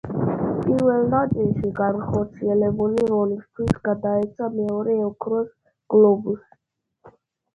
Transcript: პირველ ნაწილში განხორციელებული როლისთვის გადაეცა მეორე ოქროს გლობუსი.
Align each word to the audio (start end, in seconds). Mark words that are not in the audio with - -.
პირველ 0.59 1.01
ნაწილში 1.09 1.69
განხორციელებული 1.79 3.03
როლისთვის 3.11 3.77
გადაეცა 3.89 4.49
მეორე 4.55 4.95
ოქროს 5.09 5.51
გლობუსი. 5.95 7.13